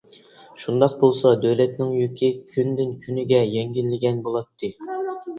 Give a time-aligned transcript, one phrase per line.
[0.59, 4.71] شۇنداق بولسا دۆلەتنىڭ يۈكى كۈندىن كۈنگە يەڭگىللىگەن بولاتتى.